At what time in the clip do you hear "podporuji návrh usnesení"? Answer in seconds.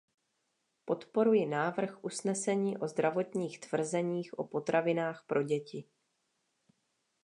0.85-2.77